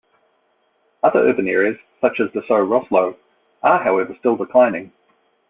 [1.03, 3.15] Other urban areas, such as Dessau-Roslau
[3.61, 4.91] are however still declining.